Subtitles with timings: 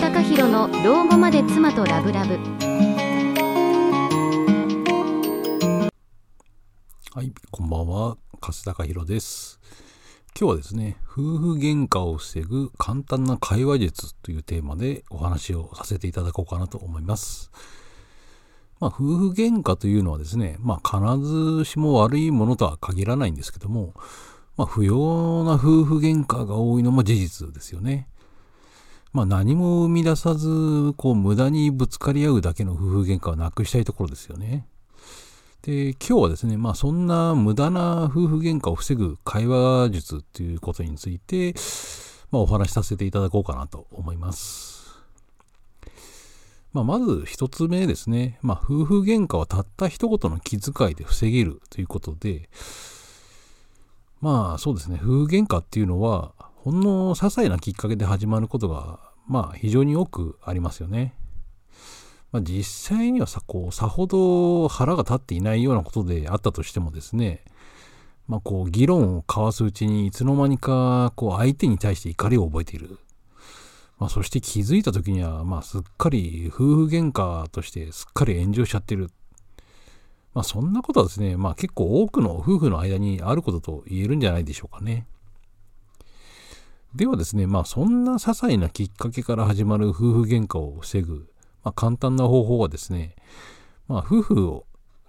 [0.00, 2.38] 貴弘の老後まで妻とラブラブ
[7.14, 9.60] はい、こんばんは、粕高弘です。
[10.34, 17.50] 今日はですね、夫婦喧嘩を防ぐ簡単な会話術というテーマでお話をさせていただこうかなと思います。
[18.80, 23.92] まあ、夫婦喧嘩というのはですね、まあ、必ずしも悪いものとは限らないんですけども、
[24.56, 28.08] まあ、不要な夫婦喧嘩が多いのも事実ですよね。
[29.12, 34.66] まあ、何も生み出さず、こう、無駄にぶつかり合うだけの夫婦喧嘩をなくしたいところですよね。
[35.62, 41.54] で、今日はですね、まあそんな無駄な夫婦喧嘩を防ぐ会話術っていうことについて、
[42.30, 45.02] まあお話しさせていただこうかなと思います。
[46.72, 52.48] まあまず一つ目ですね、まあ夫婦喧嘩はたった一言の気遣いで防げるということで、
[54.22, 56.32] まあそうですね、夫婦喧嘩っていうのは、
[56.62, 61.14] ほんの些細なきっかけで始まることが、まあ非常に多くありますよね。
[62.32, 67.44] まあ、実際にはさ、こう、さほど腹が立っていないようなことであったとしてもですね、
[68.28, 72.98] まあ、こう、議論を交わすうちに、いつの間にか、こう、相手に対して怒りを覚えている。
[73.98, 79.10] まあ、そして気づいた時には、まあ、すっかり夫婦喧嘩としてすっかり炎上しちゃってる。
[80.32, 85.06] まあ、そんなことはですね、まあ、結構多くの夫婦の間にあることと言えるんじゃないでしょうかね。
[86.94, 91.28] ではですね、まあ、そんな些細なきっかけから始まる夫婦喧嘩を防ぐ、
[91.62, 93.14] まあ、簡単な方法はですね、
[93.86, 94.62] まあ、夫婦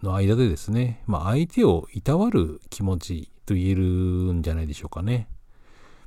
[0.03, 5.27] の間でですね、まあ、相手をいたわる気持ちと言えるんじゃないでしょうかね。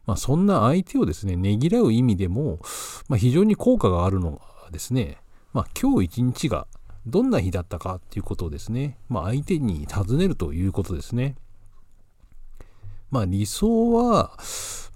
[0.06, 2.60] まあ、そんな相手をですね、ねぎらう意味でも、
[3.08, 5.18] まあ、非常に効果があるのがですね、
[5.52, 6.68] まあ、今日一日が
[7.06, 11.34] どんな日だったかっていうことをですね、まあ、相手に尋ねるということですね。
[13.10, 14.38] まあ、理想は、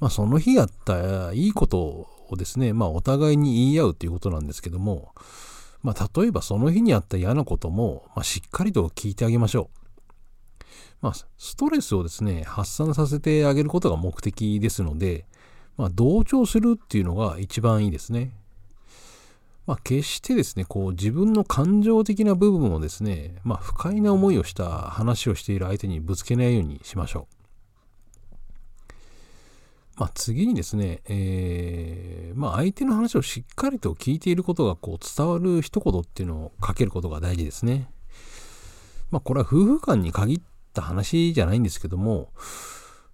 [0.00, 5.12] まあ、その日やったいいことをですね、まあ、お互いに言い合うということなんですけども、
[5.82, 9.78] まあ、例えばその日にあった嫌なことも、まあ、しっかりと聞いてあげましょう。
[11.00, 15.26] まあ、ストレスをですね、発散させてあげることが目的ですので、
[15.76, 18.32] まあ、同調するっていうのが一番いいですね。
[19.66, 27.37] まあ、決してですね、こう自分の感情的な部分をですね、まあ、不快な思いをした話をしている相手にぶつけないようにしましょう。
[29.98, 37.90] まあ、次にですね、えーまあ、相手の話をしっかりと聞いていることがこう伝わる一言っていうのをかけることが大事ですね。
[39.10, 40.40] まあ、これは夫婦間に限っ
[40.72, 42.30] た話じゃないんですけども、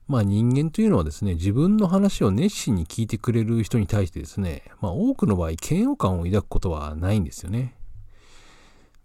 [0.08, 7.74] まあ、人間というのはですね、自分の話を熱心に聞いてくれる人に対してですね、まあ、多くの場合、嫌悪感を抱くことはないんですよね。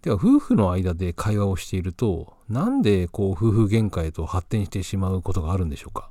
[0.02, 6.10] では、夫婦の間で会話をしていると、なんでこう夫婦喧嘩へと発展してしまうことがあるんでしょうか？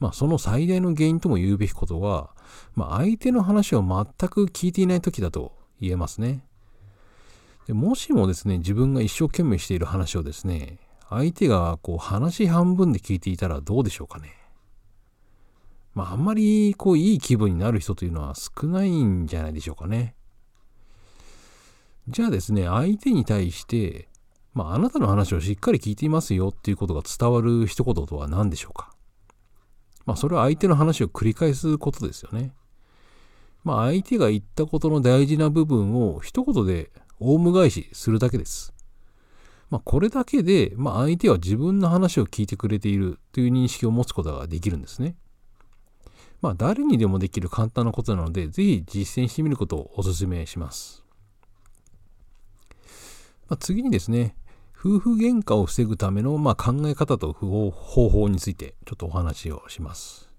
[0.00, 2.30] まあ、その最大の原因とも言うべきことは、
[2.74, 6.44] まあ、相手の話を全く聞いていない時だと言えますね。
[7.66, 10.78] でもしもですね、自分が一生懸命している話をですね、
[11.10, 14.34] 相手がこう話半分で聞いていたらどうでしょうかね。
[15.94, 20.14] まあ、あんまりこういい気分になる人というのは少ないんじゃないでしょうかね。
[22.08, 24.08] じゃあですね、相手に対して、
[24.54, 28.92] まあ、あなたの話をしっかり聞いていますよっていうことが伝わる一言とは何でしょうか。
[30.08, 32.54] まあ、それは相手の話を繰り返すことですよね。
[33.62, 38.72] まあ、相手が言ったことの大事な部分を一言でオウム返しするだけです。
[39.68, 45.14] まあ、これだけで、まあ、相手は自分の話を聞いてくれているという認識を持つことができるんですね。
[46.40, 51.04] まあ、誰にでもできる簡単なことなので、ぜひ実践してみることをお勧めします。
[53.46, 54.36] まあ、次にですね、
[54.80, 60.30] 夫婦喧嘩を防ぐための、まあ、考え方と方法についてちょっとお話をします。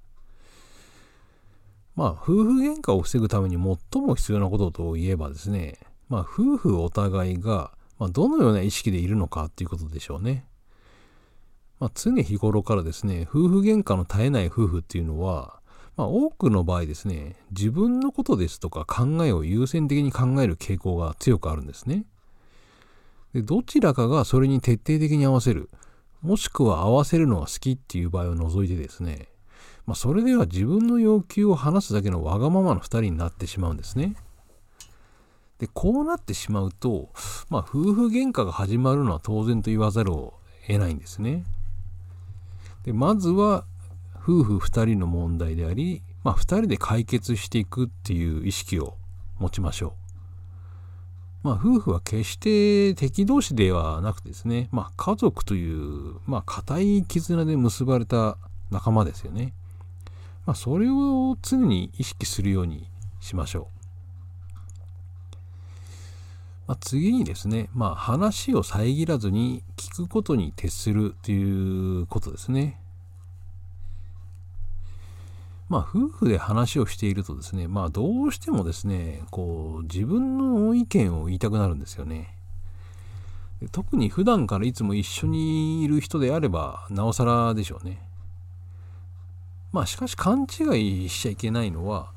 [1.98, 10.46] まあ、夫婦喧嘩を防ぐために最も必要なことといえばですね、まあ、夫婦お互いが、まあ、どのような意識でいるのかっていうことでしょうね。
[11.82, 15.60] まあ、常日頃からですね、夫婦喧嘩の絶えない夫婦っていうのは、
[15.98, 22.06] まあ、多くの場合ですね、自分のことですとか考えを優先的に考える傾向が強くあるんですね。
[23.34, 25.70] でどちらかがそれに徹底的に合わせる、
[26.22, 29.28] もしくは合わせるのが好きっていう場合を除いてですね、
[29.86, 34.16] まあ、それでは自分の要求を話すだけのわがままの二人になってしまうんですね。
[35.60, 37.10] で、こうなってしまうと、
[37.50, 40.36] まあ、夫婦喧嘩が始まるのは当然と言わざるを
[40.68, 41.44] 得ないんですね。
[42.84, 43.66] で、まずは、
[44.16, 48.96] 夫婦二人の問題であり、まあ、二人で解決していくっていう意識を
[49.38, 49.99] 持ちましょう。
[51.42, 58.38] まあ、夫婦は決して敵同士ではなくてですね、まあ、家族という、まあ、固い絆で結ばれた
[58.72, 59.54] 仲間ですよね。
[60.46, 62.90] まあ、それを常に意識するように
[63.22, 63.80] しましょう。
[66.68, 72.80] まあ、次にですね、まあ、話を遮らずに聞くことに徹するということですね。
[75.70, 82.36] まあ、夫婦で話をしているとですね、まあ、どうしてもですね、こう、自分の意見を言いたくなるんですよね。
[83.72, 88.02] 特に普段からいつも一緒にいる人であれば、なおさらでしょうね。
[89.72, 92.12] まあ、しかし勘違いしちゃいけないのは、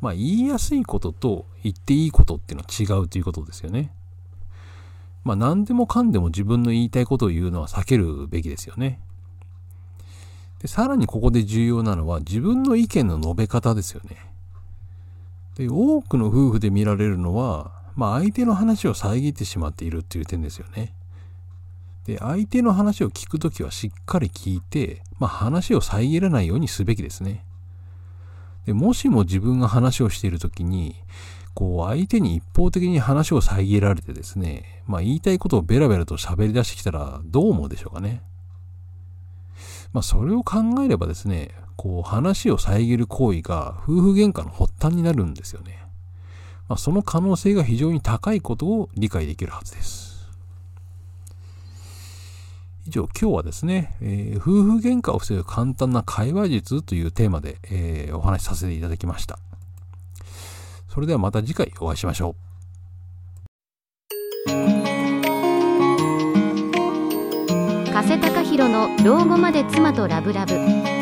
[0.00, 3.92] まあ、言いやすいことと言っていいことっていうのは違うということですよね。
[5.24, 9.00] まあ、何でもかんでも自分の言いたいことを言うのは避けるべきですよね。
[10.64, 14.16] でさらにここで重要なのは自分の意見の述べ方ですよね。
[15.56, 20.94] で多くの夫婦で見られるのは、まあ、相手の話を遮ってしまっているっていう点ですよね。
[22.06, 27.44] で相手の話を聞くときはしっかり聞いて、まあ、話を遮らないようにすべきですね。
[28.64, 30.96] でもしも自分が話をしている時に、
[31.52, 38.22] こう相手に一方的に話を遮られてですね、まあ言いたいことをベラベラと喋り出してきたらどう思うでしょうかね。
[39.94, 45.82] まあそれを考えればですね、こう話を遮る行為が夫婦喧嘩の発端になるんですよね。
[46.68, 50.28] まあ、その可能性が非常に高いことを理解できるはずです。
[52.86, 59.38] 以上、今日はですね、えー、夫婦喧嘩を防ぐ簡単な会話術というテーマで、えー、お話しさせていただきました。
[60.88, 62.53] それではまた次回お会いしましょう。
[69.04, 70.93] 老後まで妻とラブラブ。